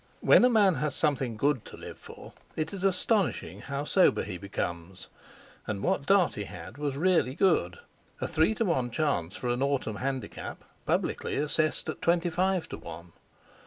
[0.21, 4.23] When a man has some thing good to live for it is astonishing how sober
[4.23, 5.05] he becomes;
[5.67, 10.63] and what Dartie had was really good—a three to one chance for an autumn handicap,
[10.87, 13.13] publicly assessed at twenty five to one.